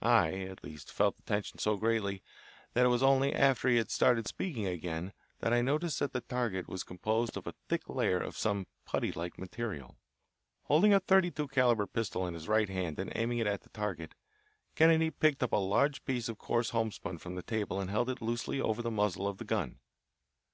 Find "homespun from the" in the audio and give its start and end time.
16.70-17.42